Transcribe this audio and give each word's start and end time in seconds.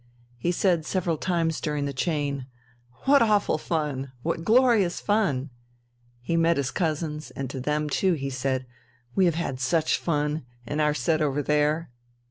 He 0.39 0.51
said 0.51 0.83
several 0.83 1.15
times 1.19 1.61
during 1.61 1.85
the 1.85 1.93
chain, 1.93 2.47
"What 3.03 3.21
awful 3.21 3.59
fun! 3.59 4.11
What 4.23 4.43
glorious 4.43 4.99
fun!" 4.99 5.51
He 6.23 6.35
met 6.35 6.57
his 6.57 6.71
cousins, 6.71 7.29
and 7.29 7.51
to 7.51 7.59
them 7.59 7.87
too 7.87 8.13
he 8.13 8.31
said, 8.31 8.65
"We 9.13 9.25
have 9.25 9.35
had 9.35 9.59
such 9.59 9.99
fun 9.99 10.43
in 10.65 10.79
our 10.79 10.95
set 10.95 11.21
over 11.21 11.43
there!" 11.43 11.91